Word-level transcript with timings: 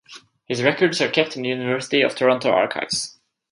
His 0.47 0.63
records 0.63 0.99
are 0.99 1.11
kept 1.11 1.35
in 1.37 1.43
the 1.43 1.49
University 1.49 2.01
of 2.01 2.15
Toronto 2.15 2.49
Archives. 2.49 3.19